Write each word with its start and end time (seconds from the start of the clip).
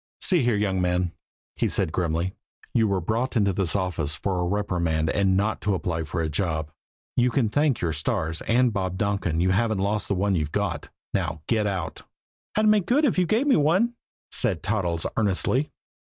"See 0.19 0.41
here, 0.41 0.55
young 0.55 0.81
man," 0.81 1.11
he 1.55 1.69
said 1.69 1.91
grimly, 1.91 2.33
"you 2.73 2.87
were 2.87 2.99
brought 2.99 3.37
into 3.37 3.53
this 3.53 3.75
office 3.75 4.15
for 4.15 4.39
a 4.39 4.47
reprimand 4.47 5.11
and 5.11 5.37
not 5.37 5.61
to 5.61 5.75
apply 5.75 6.05
for 6.05 6.21
a 6.21 6.27
job! 6.27 6.71
You 7.15 7.29
can 7.29 7.49
thank 7.49 7.81
your 7.81 7.93
stars 7.93 8.41
and 8.47 8.73
Bob 8.73 8.97
Donkin 8.97 9.41
you 9.41 9.51
haven't 9.51 9.77
lost 9.77 10.07
the 10.07 10.15
one 10.15 10.33
you've 10.33 10.51
got. 10.51 10.89
Now, 11.13 11.43
get 11.45 11.67
out!" 11.67 12.01
"I'd 12.57 12.65
make 12.67 12.87
good 12.87 13.05
if 13.05 13.19
you 13.19 13.27
gave 13.27 13.45
me 13.45 13.57
one," 13.57 13.93
said 14.31 14.63
Toddles 14.63 15.05
earnestly. 15.17 15.69